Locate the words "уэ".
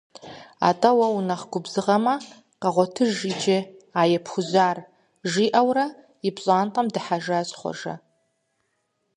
0.97-1.07